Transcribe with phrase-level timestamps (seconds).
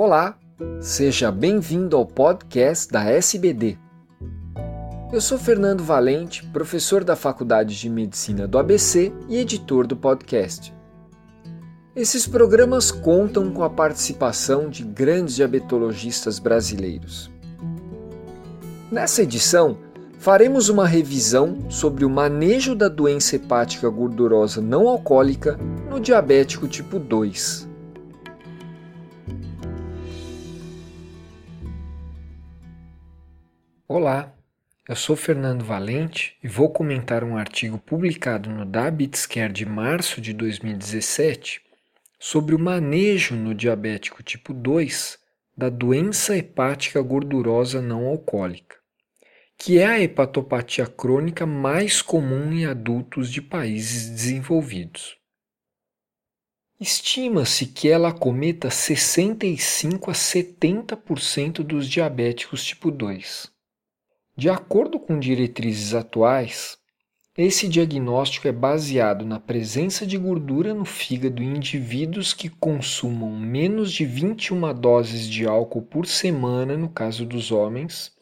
[0.00, 0.38] Olá,
[0.80, 3.76] seja bem-vindo ao podcast da SBD.
[5.12, 10.72] Eu sou Fernando Valente, professor da Faculdade de Medicina do ABC e editor do podcast.
[11.96, 17.28] Esses programas contam com a participação de grandes diabetologistas brasileiros.
[18.92, 19.78] Nessa edição,
[20.16, 25.58] faremos uma revisão sobre o manejo da doença hepática gordurosa não alcoólica
[25.90, 27.67] no diabético tipo 2.
[33.90, 34.36] Olá,
[34.86, 40.20] eu sou Fernando Valente e vou comentar um artigo publicado no Diabetes Care de março
[40.20, 41.62] de 2017
[42.18, 45.18] sobre o manejo no diabético tipo 2
[45.56, 48.76] da doença hepática gordurosa não alcoólica,
[49.56, 55.16] que é a hepatopatia crônica mais comum em adultos de países desenvolvidos.
[56.78, 63.56] Estima-se que ela acometa 65 a 70% dos diabéticos tipo 2.
[64.38, 66.78] De acordo com diretrizes atuais,
[67.36, 73.92] esse diagnóstico é baseado na presença de gordura no fígado em indivíduos que consumam menos
[73.92, 78.12] de 21 doses de álcool por semana, no caso dos homens,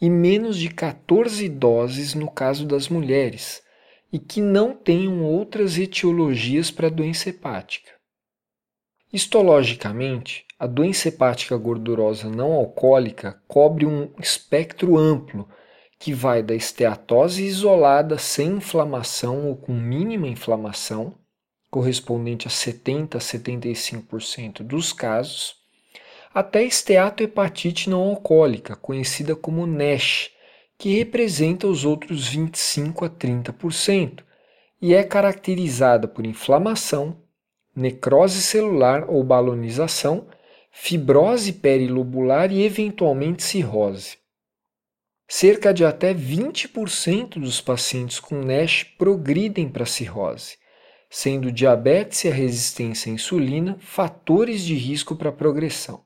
[0.00, 3.62] e menos de 14 doses no caso das mulheres,
[4.12, 7.92] e que não tenham outras etiologias para a doença hepática.
[9.12, 15.48] Histologicamente, a doença hepática gordurosa não alcoólica cobre um espectro amplo
[15.98, 21.14] que vai da esteatose isolada sem inflamação ou com mínima inflamação,
[21.70, 25.54] correspondente a 70 a 75% dos casos,
[26.34, 30.30] até esteatohepatite não alcoólica, conhecida como NASH,
[30.76, 34.22] que representa os outros 25 a 30%
[34.80, 37.16] e é caracterizada por inflamação,
[37.74, 40.26] necrose celular ou balonização
[40.70, 44.18] fibrose perilobular e eventualmente cirrose.
[45.28, 50.56] Cerca de até 20% dos pacientes com NASH progridem para cirrose,
[51.08, 56.04] sendo diabetes e a resistência à insulina fatores de risco para progressão.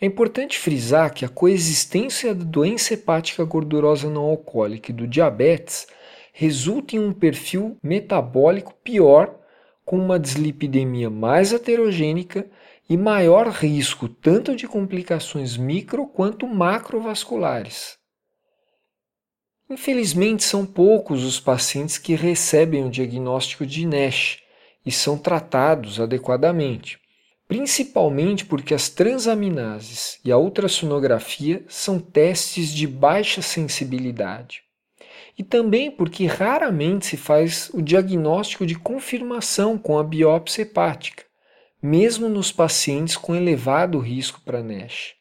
[0.00, 5.86] É importante frisar que a coexistência da doença hepática gordurosa não alcoólica e do diabetes
[6.34, 9.40] resulta em um perfil metabólico pior,
[9.86, 12.46] com uma dislipidemia mais heterogênica
[12.88, 17.98] e maior risco tanto de complicações micro quanto macrovasculares.
[19.68, 24.38] Infelizmente, são poucos os pacientes que recebem o diagnóstico de NASH
[24.84, 27.00] e são tratados adequadamente,
[27.48, 34.62] principalmente porque as transaminases e a ultrassonografia são testes de baixa sensibilidade.
[35.36, 41.25] E também porque raramente se faz o diagnóstico de confirmação com a biópsia hepática
[41.82, 45.14] mesmo nos pacientes com elevado risco para NASH.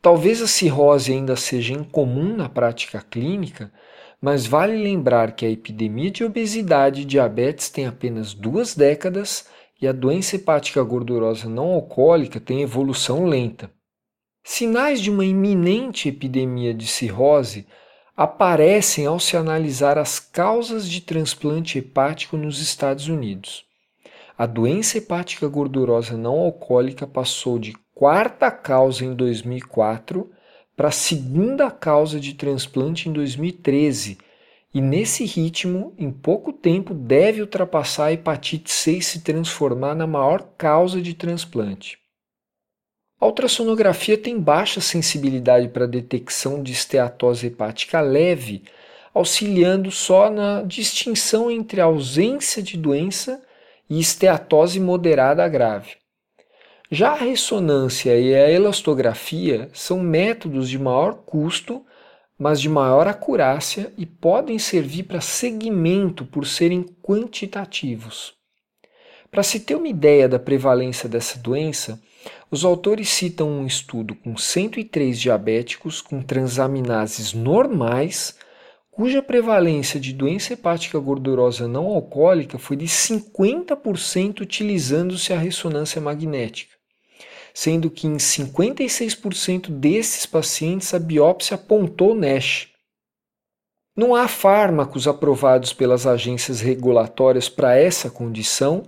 [0.00, 3.72] Talvez a cirrose ainda seja incomum na prática clínica,
[4.20, 9.48] mas vale lembrar que a epidemia de obesidade e diabetes tem apenas duas décadas
[9.80, 13.70] e a doença hepática gordurosa não alcoólica tem evolução lenta.
[14.44, 17.66] Sinais de uma iminente epidemia de cirrose
[18.16, 23.65] aparecem ao se analisar as causas de transplante hepático nos Estados Unidos
[24.36, 30.30] a doença hepática gordurosa não alcoólica passou de quarta causa em 2004
[30.76, 34.18] para segunda causa de transplante em 2013
[34.74, 40.06] e nesse ritmo, em pouco tempo, deve ultrapassar a hepatite C e se transformar na
[40.06, 41.98] maior causa de transplante.
[43.18, 48.64] A ultrassonografia tem baixa sensibilidade para a detecção de esteatose hepática leve,
[49.14, 53.40] auxiliando só na distinção entre a ausência de doença
[53.88, 55.96] e esteatose moderada grave.
[56.90, 61.84] Já a ressonância e a elastografia são métodos de maior custo,
[62.38, 68.34] mas de maior acurácia e podem servir para segmento por serem quantitativos.
[69.30, 72.00] Para se ter uma ideia da prevalência dessa doença,
[72.50, 78.36] os autores citam um estudo com 103 diabéticos com transaminases normais
[78.96, 86.74] cuja prevalência de doença hepática gordurosa não alcoólica foi de 50% utilizando-se a ressonância magnética,
[87.52, 92.68] sendo que em 56% desses pacientes a biópsia apontou NASH.
[93.94, 98.82] Não há fármacos aprovados pelas agências regulatórias para essa condição,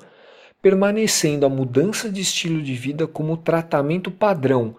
[0.62, 4.74] permanecendo a mudança de estilo de vida como tratamento padrão,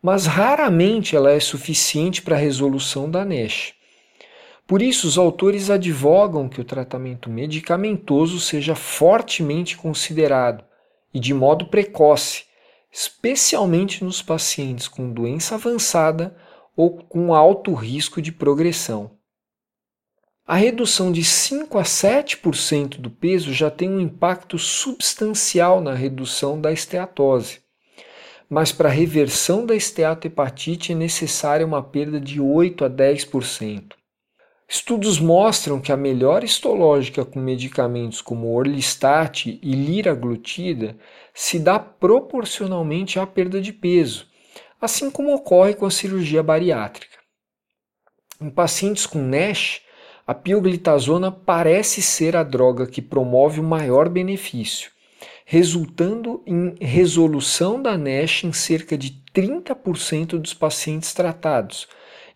[0.00, 3.79] mas raramente ela é suficiente para a resolução da NASH.
[4.70, 10.62] Por isso, os autores advogam que o tratamento medicamentoso seja fortemente considerado
[11.12, 12.44] e de modo precoce,
[12.88, 16.36] especialmente nos pacientes com doença avançada
[16.76, 19.10] ou com alto risco de progressão.
[20.46, 26.60] A redução de 5 a 7% do peso já tem um impacto substancial na redução
[26.60, 27.58] da esteatose.
[28.48, 33.98] Mas para a reversão da esteatohepatite é necessária uma perda de 8 a 10%.
[34.72, 40.96] Estudos mostram que a melhora histológica com medicamentos como orlistat e liraglutida
[41.34, 44.28] se dá proporcionalmente à perda de peso,
[44.80, 47.18] assim como ocorre com a cirurgia bariátrica.
[48.40, 49.80] Em pacientes com NASH,
[50.24, 54.92] a pioglitazona parece ser a droga que promove o maior benefício,
[55.44, 61.88] resultando em resolução da NASH em cerca de 30% dos pacientes tratados,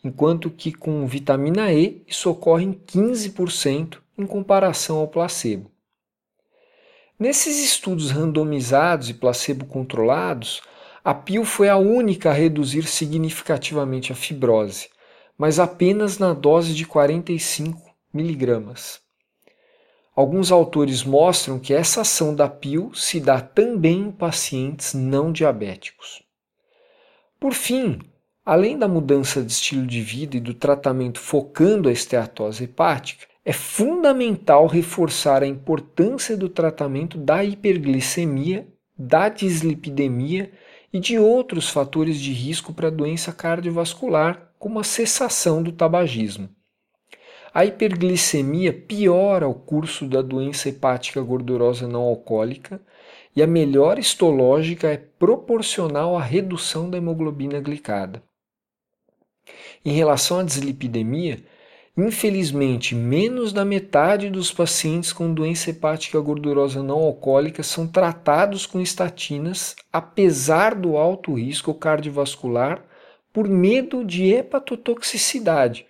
[0.05, 5.71] enquanto que com vitamina E isso ocorre em 15% em comparação ao placebo.
[7.19, 10.63] Nesses estudos randomizados e placebo controlados,
[11.03, 14.89] a PIL foi a única a reduzir significativamente a fibrose,
[15.39, 19.01] mas apenas na dose de 45 miligramas.
[20.15, 26.23] Alguns autores mostram que essa ação da PIL se dá também em pacientes não diabéticos.
[27.41, 27.99] Por fim,
[28.45, 33.53] além da mudança de estilo de vida e do tratamento focando a esteatose hepática, é
[33.53, 40.51] fundamental reforçar a importância do tratamento da hiperglicemia, da dislipidemia
[40.93, 46.49] e de outros fatores de risco para a doença cardiovascular, como a cessação do tabagismo.
[47.53, 52.81] A hiperglicemia piora o curso da doença hepática gordurosa não alcoólica
[53.37, 58.23] e a melhora histológica é proporcional à redução da hemoglobina glicada.
[59.85, 61.43] Em relação à dislipidemia,
[61.97, 68.81] infelizmente, menos da metade dos pacientes com doença hepática gordurosa não alcoólica são tratados com
[68.81, 72.85] estatinas, apesar do alto risco cardiovascular,
[73.33, 75.87] por medo de hepatotoxicidade.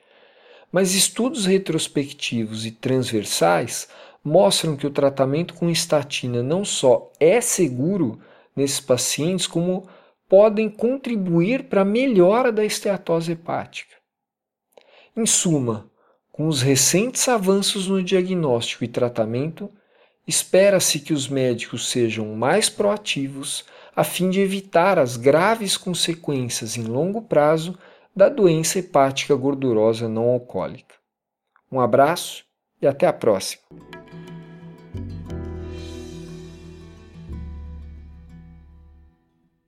[0.73, 3.89] Mas estudos retrospectivos e transversais
[4.25, 8.19] mostram que o tratamento com estatina não só é seguro
[8.57, 9.87] nesses pacientes, como
[10.29, 13.95] podem contribuir para a melhora da esteatose hepática.
[15.17, 15.91] Em suma,
[16.33, 19.71] com os recentes avanços no diagnóstico e tratamento,
[20.27, 26.83] espera-se que os médicos sejam mais proativos a fim de evitar as graves consequências em
[26.83, 27.79] longo prazo
[28.15, 30.97] da doença hepática gordurosa não alcoólica.
[31.71, 32.45] Um abraço
[32.83, 33.63] e até a próxima!